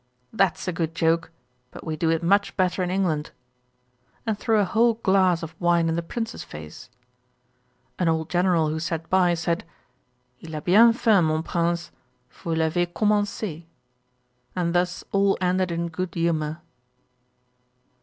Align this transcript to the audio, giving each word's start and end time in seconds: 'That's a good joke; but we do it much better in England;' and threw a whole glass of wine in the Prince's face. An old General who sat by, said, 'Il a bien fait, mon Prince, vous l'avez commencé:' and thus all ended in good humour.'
'That's 0.33 0.67
a 0.67 0.73
good 0.73 0.95
joke; 0.95 1.29
but 1.69 1.83
we 1.85 1.95
do 1.95 2.09
it 2.09 2.23
much 2.23 2.57
better 2.57 2.81
in 2.81 2.89
England;' 2.89 3.29
and 4.25 4.35
threw 4.35 4.57
a 4.57 4.65
whole 4.65 4.95
glass 4.95 5.43
of 5.43 5.53
wine 5.61 5.87
in 5.87 5.95
the 5.95 6.01
Prince's 6.01 6.43
face. 6.43 6.89
An 7.99 8.07
old 8.09 8.27
General 8.27 8.69
who 8.69 8.79
sat 8.79 9.07
by, 9.11 9.35
said, 9.35 9.63
'Il 10.39 10.55
a 10.55 10.61
bien 10.61 10.91
fait, 10.91 11.21
mon 11.21 11.43
Prince, 11.43 11.91
vous 12.31 12.55
l'avez 12.55 12.91
commencé:' 12.91 13.65
and 14.55 14.73
thus 14.73 15.03
all 15.11 15.37
ended 15.39 15.69
in 15.69 15.87
good 15.87 16.15
humour.' 16.15 16.59